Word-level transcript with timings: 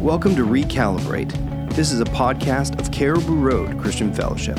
Welcome 0.00 0.34
to 0.36 0.46
Recalibrate. 0.46 1.74
This 1.74 1.92
is 1.92 2.00
a 2.00 2.06
podcast 2.06 2.80
of 2.80 2.90
Cariboo 2.90 3.36
Road 3.36 3.78
Christian 3.78 4.14
Fellowship. 4.14 4.58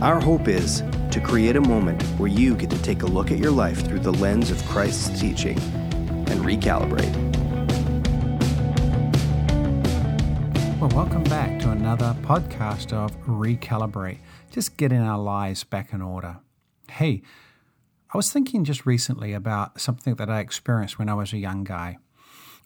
Our 0.00 0.18
hope 0.18 0.48
is 0.48 0.82
to 1.10 1.20
create 1.22 1.56
a 1.56 1.60
moment 1.60 2.02
where 2.18 2.30
you 2.30 2.56
get 2.56 2.70
to 2.70 2.82
take 2.82 3.02
a 3.02 3.06
look 3.06 3.30
at 3.30 3.36
your 3.36 3.50
life 3.50 3.84
through 3.84 3.98
the 3.98 4.14
lens 4.14 4.50
of 4.50 4.64
Christ's 4.64 5.20
teaching 5.20 5.58
and 5.58 6.40
recalibrate. 6.40 7.12
Well, 10.80 10.88
welcome 10.88 11.24
back 11.24 11.60
to 11.60 11.70
another 11.72 12.16
podcast 12.22 12.94
of 12.94 13.14
Recalibrate, 13.26 14.20
just 14.50 14.78
getting 14.78 15.02
our 15.02 15.18
lives 15.18 15.64
back 15.64 15.92
in 15.92 16.00
order. 16.00 16.38
Hey, 16.88 17.20
I 18.14 18.16
was 18.16 18.32
thinking 18.32 18.64
just 18.64 18.86
recently 18.86 19.34
about 19.34 19.82
something 19.82 20.14
that 20.14 20.30
I 20.30 20.40
experienced 20.40 20.98
when 20.98 21.10
I 21.10 21.14
was 21.14 21.34
a 21.34 21.38
young 21.38 21.62
guy. 21.62 21.98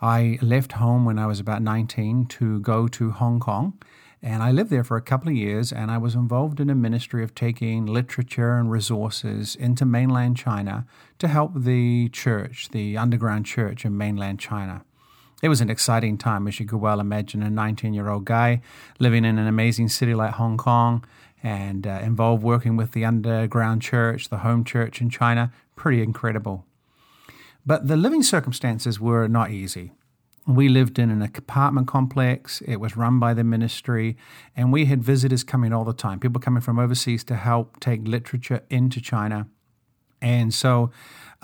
I 0.00 0.38
left 0.40 0.72
home 0.72 1.04
when 1.04 1.18
I 1.18 1.26
was 1.26 1.40
about 1.40 1.62
19 1.62 2.26
to 2.26 2.60
go 2.60 2.88
to 2.88 3.10
Hong 3.10 3.40
Kong. 3.40 3.74
And 4.20 4.42
I 4.42 4.50
lived 4.50 4.70
there 4.70 4.82
for 4.82 4.96
a 4.96 5.02
couple 5.02 5.28
of 5.28 5.36
years, 5.36 5.72
and 5.72 5.92
I 5.92 5.98
was 5.98 6.16
involved 6.16 6.58
in 6.58 6.70
a 6.70 6.74
ministry 6.74 7.22
of 7.22 7.36
taking 7.36 7.86
literature 7.86 8.56
and 8.56 8.70
resources 8.70 9.54
into 9.54 9.84
mainland 9.84 10.36
China 10.36 10.86
to 11.20 11.28
help 11.28 11.52
the 11.54 12.08
church, 12.08 12.70
the 12.70 12.96
underground 12.96 13.46
church 13.46 13.84
in 13.84 13.96
mainland 13.96 14.40
China. 14.40 14.84
It 15.40 15.48
was 15.48 15.60
an 15.60 15.70
exciting 15.70 16.18
time, 16.18 16.48
as 16.48 16.58
you 16.58 16.66
could 16.66 16.80
well 16.80 16.98
imagine, 16.98 17.44
a 17.44 17.50
19 17.50 17.94
year 17.94 18.08
old 18.08 18.24
guy 18.24 18.60
living 18.98 19.24
in 19.24 19.38
an 19.38 19.46
amazing 19.46 19.88
city 19.88 20.14
like 20.14 20.32
Hong 20.34 20.56
Kong 20.56 21.04
and 21.40 21.86
uh, 21.86 22.00
involved 22.02 22.42
working 22.42 22.76
with 22.76 22.90
the 22.90 23.04
underground 23.04 23.82
church, 23.82 24.30
the 24.30 24.38
home 24.38 24.64
church 24.64 25.00
in 25.00 25.10
China. 25.10 25.52
Pretty 25.76 26.02
incredible. 26.02 26.66
But 27.68 27.86
the 27.86 27.98
living 27.98 28.22
circumstances 28.22 28.98
were 28.98 29.28
not 29.28 29.50
easy. 29.50 29.92
We 30.46 30.70
lived 30.70 30.98
in 30.98 31.10
an 31.10 31.20
apartment 31.20 31.86
complex. 31.86 32.62
It 32.62 32.76
was 32.80 32.96
run 32.96 33.20
by 33.20 33.34
the 33.34 33.44
ministry, 33.44 34.16
and 34.56 34.72
we 34.72 34.86
had 34.86 35.04
visitors 35.04 35.44
coming 35.44 35.74
all 35.74 35.84
the 35.84 35.92
time, 35.92 36.18
people 36.18 36.40
coming 36.40 36.62
from 36.62 36.78
overseas 36.78 37.24
to 37.24 37.36
help 37.36 37.78
take 37.78 38.08
literature 38.08 38.62
into 38.70 39.02
China. 39.02 39.48
And 40.22 40.54
so 40.54 40.90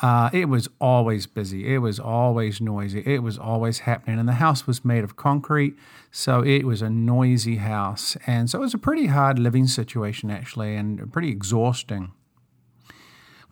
uh, 0.00 0.30
it 0.32 0.48
was 0.48 0.66
always 0.80 1.26
busy. 1.26 1.74
It 1.74 1.80
was 1.80 2.00
always 2.00 2.58
noisy. 2.58 3.02
It 3.04 3.22
was 3.22 3.36
always 3.36 3.80
happening. 3.80 4.18
And 4.18 4.26
the 4.26 4.40
house 4.46 4.66
was 4.66 4.82
made 4.82 5.04
of 5.04 5.16
concrete, 5.16 5.76
so 6.10 6.40
it 6.42 6.64
was 6.64 6.80
a 6.80 6.88
noisy 6.88 7.56
house. 7.56 8.16
And 8.26 8.48
so 8.48 8.60
it 8.60 8.62
was 8.62 8.72
a 8.72 8.78
pretty 8.78 9.08
hard 9.08 9.38
living 9.38 9.66
situation, 9.66 10.30
actually, 10.30 10.74
and 10.74 11.12
pretty 11.12 11.28
exhausting. 11.28 12.12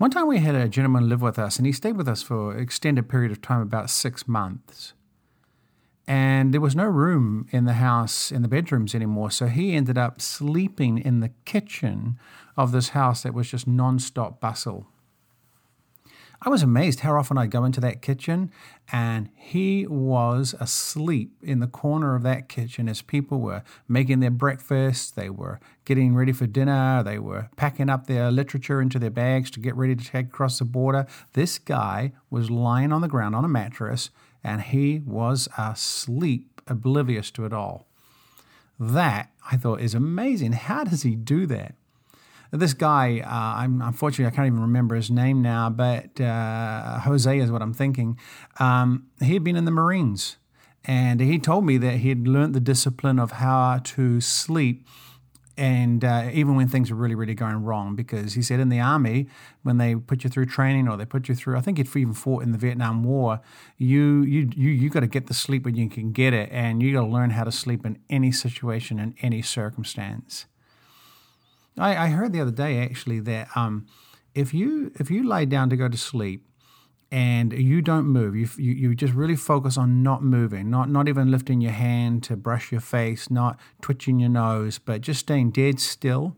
One 0.02 0.10
time 0.10 0.26
we 0.26 0.40
had 0.40 0.56
a 0.56 0.68
gentleman 0.68 1.08
live 1.08 1.22
with 1.22 1.38
us, 1.38 1.58
and 1.58 1.64
he 1.64 1.70
stayed 1.70 1.96
with 1.96 2.08
us 2.08 2.24
for 2.24 2.54
an 2.54 2.58
extended 2.58 3.08
period 3.08 3.30
of 3.30 3.40
time, 3.40 3.60
about 3.60 3.88
six 3.88 4.26
months. 4.26 4.94
And 6.08 6.52
there 6.52 6.60
was 6.60 6.74
no 6.74 6.86
room 6.86 7.46
in 7.52 7.66
the 7.66 7.74
house, 7.74 8.32
in 8.32 8.42
the 8.42 8.48
bedrooms 8.48 8.96
anymore. 8.96 9.30
So 9.30 9.46
he 9.46 9.74
ended 9.74 9.96
up 9.96 10.20
sleeping 10.20 10.98
in 10.98 11.20
the 11.20 11.30
kitchen 11.44 12.18
of 12.56 12.72
this 12.72 12.88
house 12.88 13.22
that 13.22 13.32
was 13.32 13.48
just 13.48 13.68
non-stop 13.68 14.40
bustle. 14.40 14.88
I 16.44 16.48
was 16.48 16.64
amazed 16.64 17.00
how 17.00 17.16
often 17.16 17.38
I'd 17.38 17.52
go 17.52 17.64
into 17.64 17.80
that 17.82 18.02
kitchen 18.02 18.50
and 18.90 19.28
he 19.36 19.86
was 19.86 20.56
asleep 20.58 21.36
in 21.40 21.60
the 21.60 21.68
corner 21.68 22.16
of 22.16 22.24
that 22.24 22.48
kitchen 22.48 22.88
as 22.88 23.00
people 23.00 23.40
were 23.40 23.62
making 23.86 24.18
their 24.18 24.32
breakfast, 24.32 25.14
they 25.14 25.30
were 25.30 25.60
getting 25.84 26.16
ready 26.16 26.32
for 26.32 26.48
dinner, 26.48 27.00
they 27.04 27.20
were 27.20 27.48
packing 27.54 27.88
up 27.88 28.08
their 28.08 28.32
literature 28.32 28.82
into 28.82 28.98
their 28.98 29.08
bags 29.08 29.52
to 29.52 29.60
get 29.60 29.76
ready 29.76 29.94
to 29.94 30.04
take 30.04 30.26
across 30.26 30.58
the 30.58 30.64
border. 30.64 31.06
This 31.34 31.60
guy 31.60 32.10
was 32.28 32.50
lying 32.50 32.92
on 32.92 33.02
the 33.02 33.08
ground 33.08 33.36
on 33.36 33.44
a 33.44 33.48
mattress 33.48 34.10
and 34.42 34.62
he 34.62 34.98
was 35.06 35.48
asleep, 35.56 36.60
oblivious 36.66 37.30
to 37.30 37.44
it 37.44 37.52
all. 37.52 37.86
That 38.80 39.30
I 39.48 39.56
thought 39.56 39.80
is 39.80 39.94
amazing. 39.94 40.54
How 40.54 40.82
does 40.82 41.02
he 41.02 41.14
do 41.14 41.46
that? 41.46 41.76
This 42.54 42.74
guy, 42.74 43.20
uh, 43.20 43.62
I'm 43.62 43.80
unfortunately 43.80 44.26
I 44.26 44.36
can't 44.36 44.46
even 44.46 44.60
remember 44.60 44.94
his 44.94 45.10
name 45.10 45.40
now, 45.40 45.70
but 45.70 46.20
uh, 46.20 46.98
Jose 47.00 47.38
is 47.38 47.50
what 47.50 47.62
I'm 47.62 47.72
thinking. 47.72 48.18
Um, 48.58 49.06
he 49.22 49.32
had 49.32 49.42
been 49.42 49.56
in 49.56 49.64
the 49.64 49.70
Marines, 49.70 50.36
and 50.84 51.18
he 51.20 51.38
told 51.38 51.64
me 51.64 51.78
that 51.78 51.98
he 51.98 52.10
had 52.10 52.28
learned 52.28 52.54
the 52.54 52.60
discipline 52.60 53.18
of 53.18 53.32
how 53.32 53.80
to 53.84 54.20
sleep 54.20 54.86
and 55.56 56.04
uh, 56.04 56.30
even 56.32 56.56
when 56.56 56.68
things 56.68 56.90
were 56.90 56.96
really, 56.96 57.14
really 57.14 57.34
going 57.34 57.62
wrong, 57.62 57.94
because 57.94 58.34
he 58.34 58.42
said 58.42 58.58
in 58.58 58.68
the 58.68 58.80
army, 58.80 59.28
when 59.62 59.78
they 59.78 59.94
put 59.94 60.24
you 60.24 60.30
through 60.30 60.46
training 60.46 60.88
or 60.88 60.96
they 60.96 61.04
put 61.04 61.28
you 61.28 61.34
through, 61.34 61.56
I 61.56 61.60
think 61.60 61.76
he'd 61.78 61.94
even 61.94 62.14
fought 62.14 62.42
in 62.42 62.52
the 62.52 62.58
Vietnam 62.58 63.04
War, 63.04 63.40
you 63.76 64.22
you 64.22 64.50
you 64.56 64.70
you 64.70 64.90
got 64.90 65.00
to 65.00 65.06
get 65.06 65.26
the 65.26 65.34
sleep 65.34 65.64
when 65.64 65.74
you 65.74 65.88
can 65.88 66.12
get 66.12 66.32
it, 66.32 66.48
and 66.50 66.82
you 66.82 66.94
got 66.94 67.02
to 67.02 67.06
learn 67.06 67.30
how 67.30 67.44
to 67.44 67.52
sleep 67.52 67.84
in 67.84 67.98
any 68.08 68.32
situation 68.32 68.98
in 68.98 69.14
any 69.20 69.42
circumstance. 69.42 70.46
I, 71.78 71.96
I 71.96 72.08
heard 72.08 72.32
the 72.32 72.40
other 72.40 72.50
day 72.50 72.78
actually 72.78 73.20
that 73.20 73.48
um, 73.56 73.86
if 74.34 74.52
you 74.52 74.92
if 74.98 75.10
you 75.10 75.26
lay 75.26 75.46
down 75.46 75.70
to 75.70 75.76
go 75.76 75.88
to 75.88 75.96
sleep 75.96 76.46
and 77.10 77.52
you 77.52 77.82
don't 77.82 78.06
move, 78.06 78.34
you, 78.34 78.48
you, 78.56 78.72
you 78.72 78.94
just 78.94 79.12
really 79.12 79.36
focus 79.36 79.76
on 79.76 80.02
not 80.02 80.22
moving, 80.22 80.70
not 80.70 80.88
not 80.88 81.08
even 81.08 81.30
lifting 81.30 81.60
your 81.60 81.72
hand 81.72 82.22
to 82.24 82.36
brush 82.36 82.72
your 82.72 82.80
face, 82.80 83.30
not 83.30 83.58
twitching 83.80 84.20
your 84.20 84.30
nose, 84.30 84.78
but 84.78 85.00
just 85.00 85.20
staying 85.20 85.50
dead 85.50 85.80
still. 85.80 86.36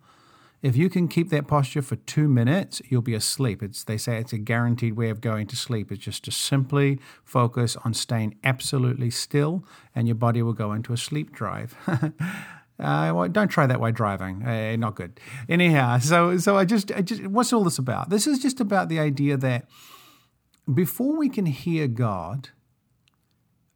If 0.62 0.78
you 0.78 0.88
can 0.88 1.08
keep 1.08 1.28
that 1.28 1.46
posture 1.46 1.82
for 1.82 1.96
two 1.96 2.26
minutes, 2.26 2.80
you'll 2.88 3.02
be 3.02 3.12
asleep. 3.12 3.62
It's, 3.62 3.84
they 3.84 3.98
say 3.98 4.16
it's 4.16 4.32
a 4.32 4.38
guaranteed 4.38 4.96
way 4.96 5.10
of 5.10 5.20
going 5.20 5.46
to 5.48 5.56
sleep. 5.56 5.92
It's 5.92 6.02
just 6.02 6.24
to 6.24 6.30
simply 6.30 6.98
focus 7.22 7.76
on 7.84 7.92
staying 7.92 8.36
absolutely 8.42 9.10
still, 9.10 9.62
and 9.94 10.08
your 10.08 10.14
body 10.14 10.40
will 10.40 10.54
go 10.54 10.72
into 10.72 10.94
a 10.94 10.96
sleep 10.96 11.32
drive. 11.32 11.76
Uh, 12.78 13.12
well, 13.14 13.28
don't 13.28 13.48
try 13.48 13.66
that 13.66 13.80
way 13.80 13.92
driving. 13.92 14.42
Uh, 14.42 14.74
not 14.76 14.96
good. 14.96 15.20
Anyhow, 15.48 15.98
so 15.98 16.36
so 16.38 16.56
I 16.56 16.64
just, 16.64 16.90
I 16.92 17.02
just 17.02 17.26
what's 17.26 17.52
all 17.52 17.64
this 17.64 17.78
about? 17.78 18.10
This 18.10 18.26
is 18.26 18.40
just 18.40 18.60
about 18.60 18.88
the 18.88 18.98
idea 18.98 19.36
that 19.36 19.68
before 20.72 21.16
we 21.16 21.28
can 21.28 21.46
hear 21.46 21.86
God 21.86 22.48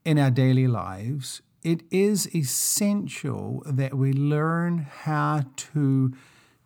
in 0.05 0.19
our 0.19 0.31
daily 0.31 0.67
lives, 0.67 1.43
it 1.63 1.83
is 1.91 2.35
essential 2.35 3.63
that 3.67 3.95
we 3.95 4.13
learn 4.13 4.79
how 4.79 5.45
to 5.57 6.15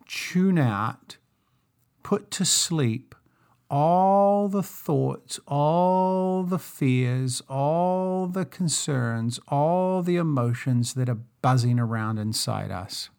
tune 0.07 0.57
out, 0.57 1.17
put 2.03 2.31
to 2.31 2.45
sleep 2.45 3.15
all 3.73 4.49
the 4.49 4.61
thoughts, 4.61 5.39
all 5.47 6.43
the 6.43 6.59
fears, 6.59 7.41
all 7.49 8.27
the 8.27 8.45
concerns, 8.45 9.39
all 9.47 10.03
the 10.03 10.15
emotions 10.15 10.93
that 10.93 11.09
are 11.09 11.17
buzzing 11.41 11.79
around 11.79 12.19
inside 12.19 12.69
us. 12.69 13.09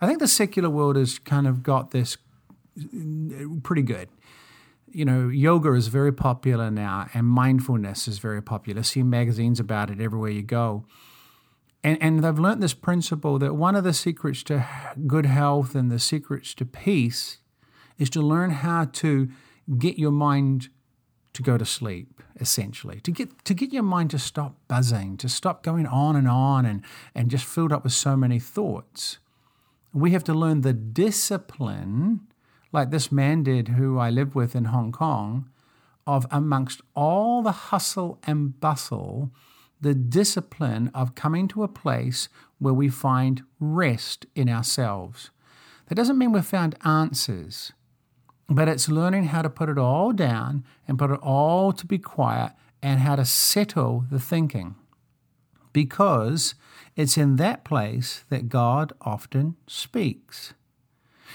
I 0.00 0.08
think 0.08 0.18
the 0.18 0.26
secular 0.26 0.68
world 0.68 0.96
has 0.96 1.20
kind 1.20 1.46
of 1.46 1.62
got 1.62 1.92
this 1.92 2.16
pretty 3.62 3.82
good. 3.82 4.08
You 4.88 5.04
know, 5.04 5.28
yoga 5.28 5.72
is 5.74 5.86
very 5.86 6.12
popular 6.12 6.68
now, 6.68 7.08
and 7.14 7.24
mindfulness 7.24 8.08
is 8.08 8.18
very 8.18 8.42
popular. 8.42 8.82
See 8.82 9.04
magazines 9.04 9.60
about 9.60 9.88
it 9.88 10.00
everywhere 10.00 10.30
you 10.30 10.42
go. 10.42 10.84
And, 11.84 11.96
and 12.02 12.24
they've 12.24 12.38
learned 12.40 12.60
this 12.60 12.74
principle 12.74 13.38
that 13.38 13.54
one 13.54 13.76
of 13.76 13.84
the 13.84 13.92
secrets 13.92 14.42
to 14.44 14.66
good 15.06 15.26
health 15.26 15.76
and 15.76 15.92
the 15.92 16.00
secrets 16.00 16.54
to 16.54 16.64
peace 16.64 17.38
is 17.98 18.10
to 18.10 18.22
learn 18.22 18.50
how 18.50 18.84
to 18.84 19.28
get 19.78 19.98
your 19.98 20.10
mind 20.10 20.68
to 21.34 21.42
go 21.42 21.58
to 21.58 21.64
sleep 21.64 22.22
essentially. 22.40 23.00
To 23.00 23.10
get 23.10 23.44
to 23.44 23.54
get 23.54 23.72
your 23.72 23.82
mind 23.82 24.10
to 24.10 24.18
stop 24.18 24.56
buzzing 24.66 25.16
to 25.18 25.28
stop 25.28 25.62
going 25.62 25.86
on 25.86 26.16
and 26.16 26.28
on 26.28 26.64
and 26.64 26.82
and 27.14 27.30
just 27.30 27.44
filled 27.44 27.72
up 27.72 27.84
with 27.84 27.92
so 27.92 28.16
many 28.16 28.38
thoughts. 28.38 29.18
We 29.92 30.12
have 30.12 30.24
to 30.24 30.34
learn 30.34 30.60
the 30.62 30.72
discipline 30.72 32.20
like 32.72 32.90
this 32.90 33.10
man 33.10 33.42
did 33.42 33.68
who 33.68 33.98
I 33.98 34.10
lived 34.10 34.34
with 34.34 34.54
in 34.54 34.66
Hong 34.66 34.92
Kong 34.92 35.48
of 36.06 36.26
amongst 36.30 36.80
all 36.94 37.42
the 37.42 37.52
hustle 37.52 38.18
and 38.24 38.58
bustle 38.58 39.30
the 39.80 39.94
discipline 39.94 40.90
of 40.94 41.14
coming 41.14 41.46
to 41.48 41.62
a 41.62 41.68
place 41.68 42.28
where 42.58 42.74
we 42.74 42.88
find 42.88 43.44
rest 43.60 44.26
in 44.34 44.48
ourselves. 44.48 45.30
That 45.86 45.94
doesn't 45.94 46.18
mean 46.18 46.32
we've 46.32 46.44
found 46.44 46.76
answers 46.84 47.72
but 48.48 48.68
it's 48.68 48.88
learning 48.88 49.24
how 49.24 49.42
to 49.42 49.50
put 49.50 49.68
it 49.68 49.78
all 49.78 50.12
down 50.12 50.64
and 50.86 50.98
put 50.98 51.10
it 51.10 51.20
all 51.22 51.72
to 51.72 51.86
be 51.86 51.98
quiet 51.98 52.52
and 52.82 53.00
how 53.00 53.14
to 53.16 53.24
settle 53.24 54.06
the 54.10 54.18
thinking. 54.18 54.74
Because 55.72 56.54
it's 56.96 57.18
in 57.18 57.36
that 57.36 57.64
place 57.64 58.24
that 58.30 58.48
God 58.48 58.92
often 59.02 59.56
speaks. 59.66 60.54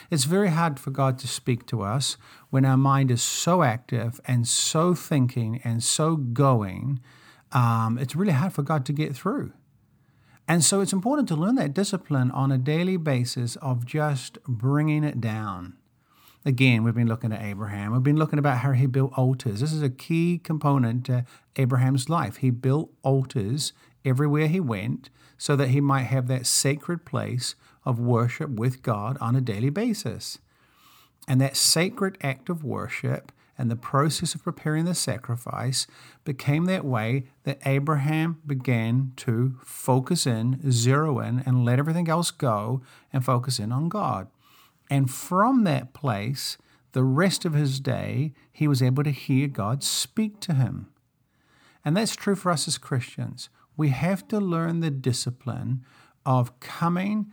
It's 0.10 0.24
very 0.24 0.50
hard 0.50 0.80
for 0.80 0.90
God 0.90 1.20
to 1.20 1.28
speak 1.28 1.68
to 1.68 1.84
us 1.84 2.18
when 2.50 2.66
our 2.66 2.78
mind 2.78 3.12
is 3.12 3.22
so 3.22 3.62
active 3.62 4.20
and 4.26 4.48
so 4.48 4.96
thinking 4.96 5.62
and 5.64 5.84
so 5.84 6.16
going. 6.16 7.00
Um, 7.52 8.00
it's 8.00 8.16
really 8.16 8.34
hard 8.34 8.54
for 8.54 8.64
God 8.64 8.86
to 8.88 8.94
get 8.94 9.16
through. 9.16 9.54
And 10.48 10.64
so 10.64 10.82
it's 10.82 10.92
important 10.92 11.28
to 11.30 11.36
learn 11.36 11.56
that 11.56 11.74
discipline 11.74 12.32
on 12.32 12.52
a 12.52 12.58
daily 12.58 12.98
basis 12.98 13.56
of 13.58 13.86
just 13.86 14.40
bringing 14.46 15.04
it 15.04 15.22
down 15.22 15.78
Again, 16.46 16.84
we've 16.84 16.94
been 16.94 17.08
looking 17.08 17.32
at 17.32 17.42
Abraham. 17.42 17.94
We've 17.94 18.04
been 18.04 18.18
looking 18.18 18.40
about 18.40 18.58
how 18.58 18.74
he 18.74 18.86
built 18.86 19.14
altars. 19.18 19.62
This 19.62 19.72
is 19.72 19.82
a 19.82 19.90
key 19.90 20.42
component 20.44 21.06
to 21.06 21.26
Abraham's 21.56 22.10
life. 22.10 22.38
He 22.38 22.50
built 22.50 22.92
altars 23.02 23.72
everywhere 24.04 24.48
he 24.48 24.60
went 24.60 25.10
so 25.38 25.56
that 25.56 25.70
he 25.70 25.80
might 25.80 26.04
have 26.04 26.28
that 26.28 26.46
sacred 26.46 27.06
place 27.06 27.56
of 27.86 28.00
worship 28.00 28.50
with 28.50 28.82
God 28.82 29.18
on 29.22 29.36
a 29.36 29.42
daily 29.42 29.70
basis. 29.70 30.40
And 31.30 31.40
that 31.40 31.56
sacred 31.56 32.18
act 32.22 32.50
of 32.50 32.64
worship 32.64 33.32
and 33.58 33.72
the 33.72 33.76
process 33.76 34.36
of 34.36 34.44
preparing 34.44 34.86
the 34.86 34.96
sacrifice 34.96 35.88
became 36.26 36.66
that 36.66 36.84
way 36.84 37.26
that 37.44 37.60
Abraham 37.66 38.42
began 38.46 39.14
to 39.18 39.56
focus 39.64 40.26
in, 40.26 40.60
zero 40.72 41.20
in, 41.20 41.44
and 41.46 41.64
let 41.64 41.80
everything 41.80 42.10
else 42.10 42.32
go 42.32 42.82
and 43.14 43.24
focus 43.24 43.60
in 43.60 43.72
on 43.72 43.90
God. 43.90 44.28
And 44.94 45.10
from 45.10 45.64
that 45.64 45.92
place, 45.94 46.56
the 46.92 47.04
rest 47.04 47.46
of 47.46 47.56
his 47.56 47.80
day, 47.80 48.32
he 48.52 48.68
was 48.68 48.84
able 48.84 49.04
to 49.04 49.10
hear 49.10 49.48
God 49.48 49.84
speak 49.84 50.40
to 50.42 50.54
him. 50.54 50.86
And 51.84 51.98
that's 51.98 52.16
true 52.16 52.36
for 52.36 52.52
us 52.52 52.68
as 52.68 52.78
Christians. 52.78 53.50
We 53.76 53.90
have 53.90 54.28
to 54.28 54.40
learn 54.40 54.82
the 54.82 54.92
discipline 54.92 55.84
of 56.28 56.60
coming. 56.60 57.32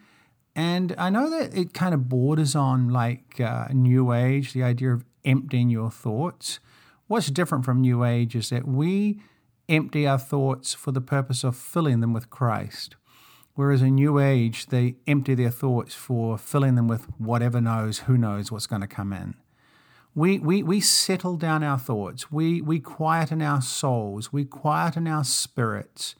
And 0.56 0.94
I 0.96 1.10
know 1.10 1.28
that 1.28 1.54
it 1.54 1.74
kind 1.74 1.92
of 1.92 2.08
borders 2.08 2.56
on 2.56 2.88
like 2.88 3.38
uh, 3.38 3.66
New 3.74 4.14
Age, 4.14 4.54
the 4.54 4.62
idea 4.62 4.94
of 4.94 5.04
emptying 5.26 5.68
your 5.68 5.90
thoughts. 5.90 6.60
What's 7.08 7.30
different 7.30 7.66
from 7.66 7.82
New 7.82 8.04
Age 8.04 8.34
is 8.34 8.48
that 8.48 8.66
we 8.66 9.20
empty 9.68 10.06
our 10.06 10.18
thoughts 10.18 10.72
for 10.72 10.92
the 10.92 11.02
purpose 11.02 11.44
of 11.44 11.58
filling 11.58 12.00
them 12.00 12.14
with 12.14 12.30
Christ. 12.30 12.96
Whereas 13.60 13.82
in 13.82 13.96
New 13.96 14.18
Age, 14.18 14.68
they 14.68 14.94
empty 15.06 15.34
their 15.34 15.50
thoughts 15.50 15.94
for 15.94 16.38
filling 16.38 16.76
them 16.76 16.88
with 16.88 17.04
whatever 17.18 17.60
knows, 17.60 17.98
who 17.98 18.16
knows 18.16 18.50
what's 18.50 18.66
going 18.66 18.80
to 18.80 18.88
come 18.88 19.12
in. 19.12 19.34
We, 20.14 20.38
we, 20.38 20.62
we 20.62 20.80
settle 20.80 21.36
down 21.36 21.62
our 21.62 21.78
thoughts, 21.78 22.32
we, 22.32 22.62
we 22.62 22.80
quieten 22.80 23.42
our 23.42 23.60
souls, 23.60 24.32
we 24.32 24.46
quieten 24.46 25.06
our 25.06 25.24
spirits 25.24 26.14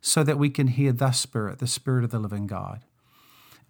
so 0.00 0.24
that 0.24 0.38
we 0.38 0.48
can 0.48 0.68
hear 0.68 0.90
the 0.90 1.10
Spirit, 1.10 1.58
the 1.58 1.66
Spirit 1.66 2.02
of 2.02 2.12
the 2.12 2.18
living 2.18 2.46
God. 2.46 2.80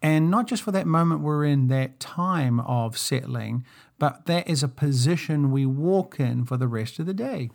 And 0.00 0.30
not 0.30 0.46
just 0.46 0.62
for 0.62 0.70
that 0.70 0.86
moment 0.86 1.20
we're 1.20 1.44
in, 1.44 1.66
that 1.66 1.98
time 1.98 2.60
of 2.60 2.96
settling, 2.96 3.66
but 3.98 4.26
that 4.26 4.48
is 4.48 4.62
a 4.62 4.68
position 4.68 5.50
we 5.50 5.66
walk 5.66 6.20
in 6.20 6.44
for 6.44 6.56
the 6.56 6.68
rest 6.68 7.00
of 7.00 7.06
the 7.06 7.12
day. 7.12 7.50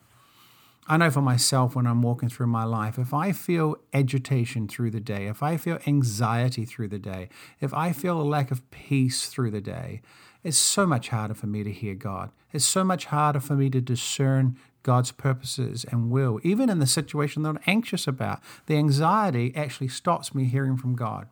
I 0.88 0.98
know 0.98 1.12
for 1.12 1.22
myself 1.22 1.76
when 1.76 1.86
I'm 1.86 2.02
walking 2.02 2.30
through 2.30 2.48
my 2.48 2.64
life, 2.64 2.98
if 2.98 3.14
I 3.14 3.32
feel 3.32 3.76
agitation 3.94 4.68
through 4.68 4.92
the 4.92 5.00
day, 5.00 5.28
if 5.28 5.44
I 5.44 5.58
feel 5.58 5.80
anxiety 5.86 6.66
through 6.66 6.90
the 6.90 7.00
day, 7.00 7.30
if 7.60 7.74
I 7.74 7.94
feel 7.94 8.20
a 8.20 8.24
lack 8.24 8.52
of 8.52 8.70
peace 8.72 9.28
through 9.28 9.52
the 9.52 9.62
day, 9.62 10.02
it's 10.44 10.58
so 10.58 10.88
much 10.88 11.10
harder 11.10 11.36
for 11.36 11.48
me 11.48 11.64
to 11.64 11.72
hear 11.72 11.94
God. 11.94 12.32
It's 12.52 12.66
so 12.66 12.84
much 12.84 13.06
harder 13.06 13.40
for 13.40 13.54
me 13.54 13.70
to 13.70 13.80
discern 13.80 14.58
God's 14.84 15.12
purposes 15.12 15.86
and 15.86 16.10
will, 16.10 16.40
even 16.44 16.70
in 16.70 16.80
the 16.80 16.88
situation 16.88 17.44
that 17.44 17.50
I'm 17.50 17.60
anxious 17.68 18.08
about. 18.08 18.40
The 18.66 18.78
anxiety 18.78 19.54
actually 19.56 19.90
stops 19.90 20.34
me 20.34 20.46
hearing 20.46 20.78
from 20.78 20.96
God. 20.96 21.28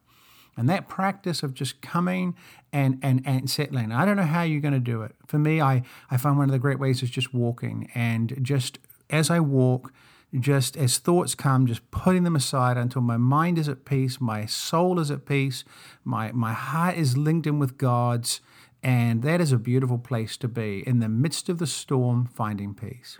And 0.56 0.70
that 0.70 0.88
practice 0.88 1.42
of 1.42 1.54
just 1.54 1.82
coming 1.82 2.36
and, 2.72 3.00
and, 3.02 3.22
and 3.26 3.50
settling, 3.50 3.92
I 3.92 4.06
don't 4.06 4.18
know 4.18 4.24
how 4.24 4.44
you're 4.44 4.62
going 4.62 4.74
to 4.74 4.80
do 4.80 5.02
it. 5.04 5.16
For 5.26 5.40
me, 5.40 5.62
I, 5.62 5.84
I 6.12 6.18
find 6.18 6.38
one 6.38 6.50
of 6.50 6.52
the 6.52 6.60
great 6.60 6.80
ways 6.80 7.02
is 7.02 7.10
just 7.10 7.34
walking 7.34 7.90
and 7.96 8.38
just 8.42 8.78
as 9.10 9.30
I 9.30 9.40
walk, 9.40 9.94
just 10.38 10.78
as 10.78 11.00
thoughts 11.00 11.34
come, 11.34 11.66
just 11.66 11.90
putting 11.92 12.24
them 12.24 12.36
aside 12.36 12.78
until 12.78 13.02
my 13.02 13.18
mind 13.18 13.58
is 13.58 13.68
at 13.68 13.86
peace, 13.86 14.22
my 14.22 14.46
soul 14.46 15.00
is 15.00 15.10
at 15.10 15.26
peace, 15.26 15.64
my, 16.04 16.32
my 16.32 16.54
heart 16.54 16.98
is 16.98 17.18
linked 17.18 17.48
in 17.48 17.60
with 17.60 17.78
God's. 17.78 18.42
And 18.82 19.24
that 19.24 19.42
is 19.42 19.52
a 19.52 19.58
beautiful 19.58 19.98
place 19.98 20.38
to 20.38 20.48
be 20.48 20.88
in 20.88 21.00
the 21.00 21.10
midst 21.10 21.50
of 21.50 21.58
the 21.58 21.68
storm, 21.68 22.26
finding 22.26 22.74
peace. 22.74 23.20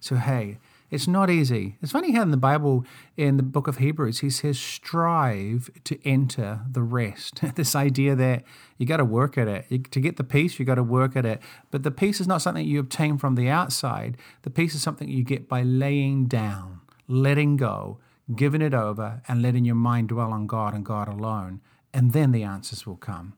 So, 0.00 0.16
hey, 0.16 0.58
it's 0.90 1.08
not 1.08 1.30
easy. 1.30 1.76
It's 1.82 1.92
funny 1.92 2.12
how 2.12 2.22
in 2.22 2.30
the 2.30 2.36
Bible, 2.36 2.84
in 3.16 3.36
the 3.36 3.42
book 3.42 3.66
of 3.66 3.78
Hebrews, 3.78 4.20
he 4.20 4.30
says, 4.30 4.58
strive 4.58 5.68
to 5.84 5.98
enter 6.06 6.60
the 6.70 6.82
rest. 6.82 7.40
this 7.56 7.74
idea 7.74 8.14
that 8.14 8.44
you 8.78 8.86
got 8.86 8.98
to 8.98 9.04
work 9.04 9.36
at 9.36 9.48
it. 9.48 9.90
To 9.90 10.00
get 10.00 10.16
the 10.16 10.24
peace, 10.24 10.58
you 10.58 10.64
got 10.64 10.76
to 10.76 10.82
work 10.82 11.16
at 11.16 11.26
it. 11.26 11.40
But 11.70 11.82
the 11.82 11.90
peace 11.90 12.20
is 12.20 12.28
not 12.28 12.42
something 12.42 12.64
you 12.64 12.78
obtain 12.78 13.18
from 13.18 13.34
the 13.34 13.48
outside. 13.48 14.16
The 14.42 14.50
peace 14.50 14.74
is 14.74 14.82
something 14.82 15.08
you 15.08 15.24
get 15.24 15.48
by 15.48 15.62
laying 15.62 16.26
down, 16.26 16.80
letting 17.08 17.56
go, 17.56 17.98
giving 18.34 18.62
it 18.62 18.74
over, 18.74 19.22
and 19.26 19.42
letting 19.42 19.64
your 19.64 19.74
mind 19.74 20.08
dwell 20.08 20.32
on 20.32 20.46
God 20.46 20.72
and 20.72 20.84
God 20.84 21.08
alone. 21.08 21.60
And 21.92 22.12
then 22.12 22.30
the 22.30 22.44
answers 22.44 22.86
will 22.86 22.96
come. 22.96 23.34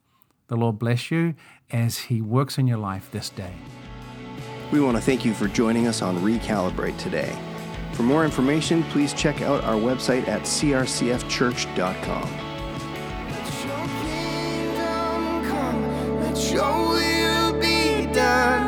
The 0.49 0.57
Lord 0.57 0.79
bless 0.79 1.11
you 1.11 1.35
as 1.71 1.99
He 1.99 2.21
works 2.21 2.59
in 2.59 2.67
your 2.67 2.79
life 2.79 3.11
this 3.11 3.31
day. 3.31 3.55
We 4.71 4.81
want 4.81 4.97
to 4.97 5.03
thank 5.03 5.25
you 5.25 5.33
for 5.33 5.49
joining 5.49 5.87
us 5.87 6.03
on 6.03 6.19
Recalibrate 6.19 6.99
today. 6.99 7.35
For 7.93 8.03
more 8.03 8.25
information, 8.25 8.83
please 8.85 9.15
check 9.15 9.41
out 9.41 9.65
our 9.65 9.77
website 9.77 10.29
at 10.29 10.43
crcfchurch.com. 10.43 12.45
Let 16.21 16.53
your 16.53 16.89
will 16.91 17.61
be 17.61 18.07
done. 18.13 18.68